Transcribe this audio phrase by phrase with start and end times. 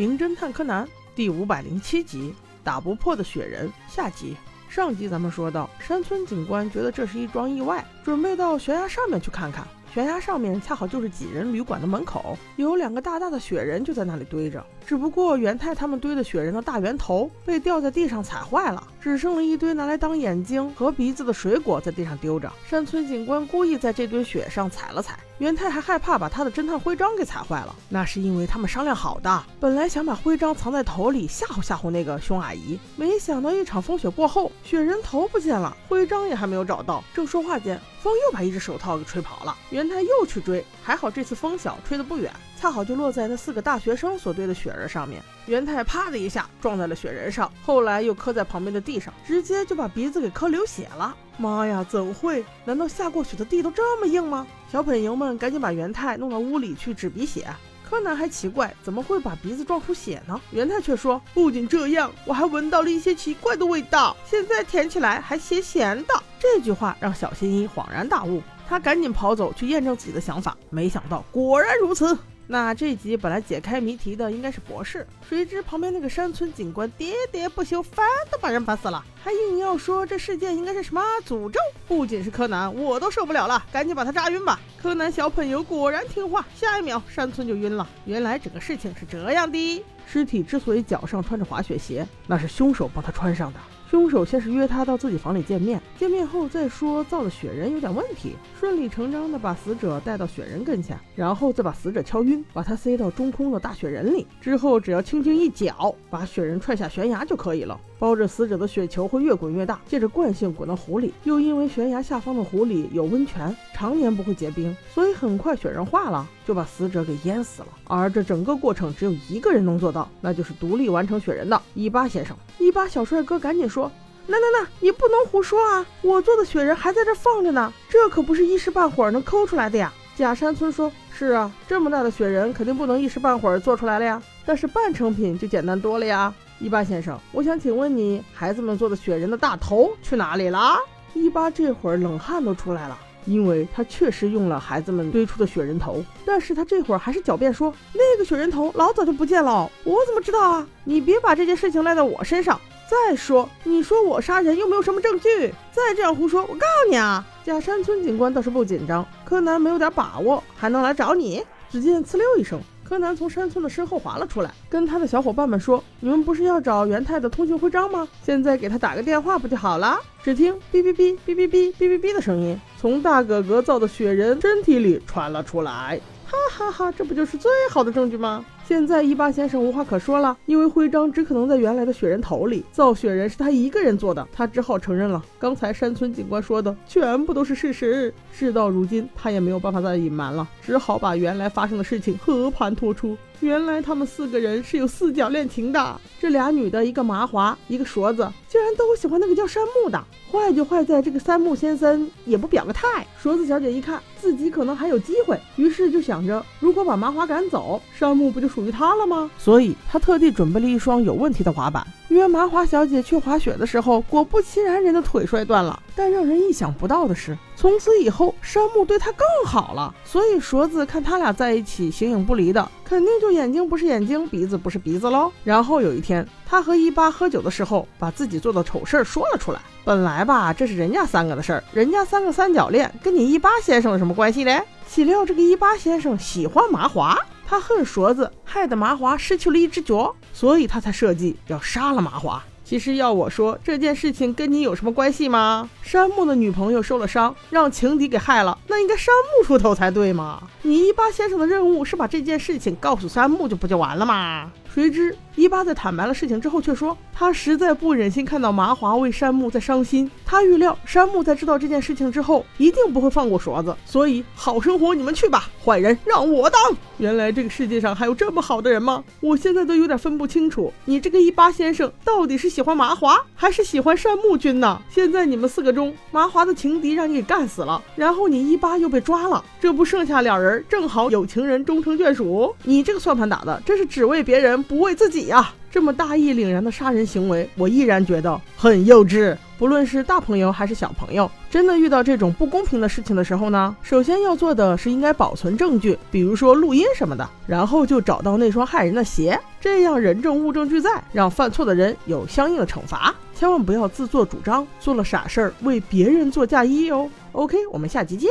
[0.00, 4.34] 名侦探柯南第五百零七集：打不破的雪人下集。
[4.66, 9.68] 上集咱们说到，山村警官觉得这是一桩意外，准备到悬崖上面去看看。
[9.92, 14.64] 悬崖上面恰好就是几人旅馆的门口，有两个大大的雪人就在那里堆着。
[14.86, 22.50] 只不过元太他们堆的雪人的大圆头被掉在地上踩坏了，只剩了一堆拿来当眼睛和鼻子的水果在地上丢着。
[22.66, 27.74] 山村警官故意在这堆雪上踩了踩，元太还害怕把他的侦探徽章给踩坏了。
[27.88, 37.02] 那是因为他们商量好的，本来想把徽章藏在头里吓唬吓唬那个凶阿姨，没想到一场风雪过后，雪人头不见了，徽章也还没有找到。
[37.14, 39.56] 正说话间，风又把一只手套给吹跑了。
[39.70, 45.22] 元太又去追，还好这次风小，吹得不远，恰好就落在那四个大学生所堆的雪人上面。
[45.46, 51.16] 元太啪的一下撞在了雪人上，后来又磕在旁边的地上，直接就把鼻子给磕流血了。
[51.38, 52.44] 妈呀，怎会？
[52.66, 54.46] 难道下过雪的地都这么硬吗？
[54.70, 57.48] 小本营们赶紧把元太弄到屋里去止鼻血。
[57.88, 60.38] 柯南还奇怪，怎么会把鼻子撞出血呢？
[60.50, 66.22] 元太却说，不仅这样，我还闻到了一些奇怪的味道，现在舔起来还咸咸的。
[66.38, 68.42] 这句话让小新一恍然大悟。
[68.68, 72.16] 他赶紧跑走去验证自己的想法，没想到果然如此。
[72.52, 81.60] 那这集本来解开谜题的应该是博士，谁知旁边那个山村警官喋喋不休，烦都把人烦死了，还硬要说这事件应该是什么诅咒。
[81.86, 84.58] 不仅是柯南，我都受不了了，赶紧把他扎晕吧。
[84.76, 87.88] 柯南小朋友果然听话，下一秒山村就晕了。
[88.04, 93.60] 原来整个事情是这样的：尸体之所以脚上穿着滑雪鞋，那是凶手帮他穿上的。
[93.90, 107.76] 凶手先是约他到自己房里见面，见面后再说造的雪人有点问题，顺理成章的把死者带到雪人跟前，然后再把死者敲晕，把他塞到中空的大雪人里，之后只要轻轻一脚，把雪人踹下悬崖就可以了。
[108.00, 111.12] 包着死者的雪球会越滚越大，借着惯性滚到湖里。
[111.24, 117.68] 又因为悬崖下方的湖里有温泉，常年不会结冰，所以很快雪人化了，就把死者给淹死了。
[117.84, 122.34] 而这整个过程只有一个人能做到，那就是独立完成雪人的伊巴先生。
[122.58, 123.92] 伊巴小帅哥赶紧说
[124.26, 125.86] ：“那那那，你不能胡说啊！
[126.00, 136.32] 我做的雪人还在这放着呢，这可不是一时半会儿能抠出来的呀。”假山村说：“是啊，这么大的雪人肯定不能一时半会儿做出来了呀，但是半成品就简单多了呀。”
[136.62, 140.76] 伊巴先生，我想请问你，孩子们做的雪人的大头去哪里了？
[141.14, 150.66] 伊巴这会儿冷汗都出来了，因为他确实用了孩子们堆出的雪人头，但是他这会儿还是狡辩说，那个雪人头老早就不见了，我怎么知道啊？
[150.84, 152.60] 你别把这件事情赖在我身上。
[153.08, 157.24] 再说，你说我杀人又没有什么证据，再这样胡说，我告诉你啊！
[157.44, 161.42] 假山村警官倒是不紧张，柯南没有点把握，还能来找你？
[161.70, 162.60] 只见呲溜一声。
[162.90, 168.08] 柯南从山村的身后滑了出来，跟他的小伙伴们说：“你们不是要找元太的通讯徽章吗？
[168.20, 176.00] 现在给他打个电话不就好了？”只听哔哔哔哔哔哔哔哔哔的声音从大哥哥造的雪人身体里传了出来。
[176.30, 178.44] 哈哈哈，这不就是最好的证据吗？
[178.64, 185.20] 现在伊巴先生无话可说了，因为徽章只可能在原来的雪人头里，造雪人是他一个人做的，他只好承认了。
[185.40, 188.14] 刚才山村警官说的全部都是事实。
[188.30, 193.16] 事到如今，他也没有办法再隐瞒了，只好把原来发生的事情和盘托出。
[193.40, 200.04] 原来他们四个人是有四角恋情的，这俩女的，一个麻花，一个勺子，竟然都喜欢那个叫山木的。
[200.32, 203.06] 坏就坏在这个山木先生也不表个态。
[203.20, 209.30] 勺子小姐一看自己可能还有机会，于是就想着，如果把麻花赶走，山木不就属于他了吗？
[209.38, 211.86] 所以她特地准备了一双有问题的滑板。
[212.08, 215.80] 约麻花小姐去滑雪的时候，果不其然，人的腿摔断了。
[215.94, 219.92] 但让人意想不到的是，从此以后山木对她更好了。
[220.04, 225.30] 所以勺子看他俩在一起形影不离的，肯定就眼睛不是眼睛，鼻子不是鼻子喽。
[225.44, 229.60] 然后有一天，他和一八喝酒的时候，把自己做的丑事儿说了出来。
[229.84, 234.62] 本来吧，这是人家三个的事儿，人家三个三角恋，跟你一八先生有什么关系嘞？
[234.88, 242.42] 岂料这个一八先生喜欢麻花，他恨勺子，害得麻花失去了一只脚，所以他才设计要杀了麻花。
[242.70, 245.68] 其实要我说，这件事情跟你有什么关系吗？
[245.82, 250.40] 山木的女朋友受了伤，让情敌给害了，那应该山木出头才对嘛。
[250.62, 254.52] 你一八先生的任务是把这件事情告诉山木，就不就完了吗？
[254.72, 260.08] 谁知一八在坦白了事情之后，却说他实在不忍心看到麻华为山木在伤心。
[260.24, 266.62] 他预料山木在知道这件事情之后，一定不会放过勺子，所以好生活你们去吧，坏人让我当。
[266.98, 269.02] 原来这个世界上还有这么好的人吗？
[269.18, 274.78] 我现在都有点分不清楚，你这个一八先生到底是想喜欢麻华还是喜欢山木君呢？
[274.90, 282.54] 现在你们四个中，麻华的情敌让你给干死了，然后你一八又被抓了，这不剩下俩人，正好有情人终成眷属。
[282.64, 284.62] 你这个算盘打的真是只为别人。
[284.62, 285.54] 不为自己呀！
[285.70, 289.34] 这么大义凛然的杀人行为，我依然觉得很幼稚。
[289.60, 303.14] 不论是大朋友还是小朋友，真的遇到这种不公平的事情的时候呢，首先要做的是应该保存证据，比如说录音什么的，然后就找到那双害人的鞋，这样人证物证俱在，让犯错的人有相应的惩罚。
[303.34, 307.10] 千万不要自作主张，做了傻事儿为别人做嫁衣哦。
[307.32, 308.30] OK，我们下集见。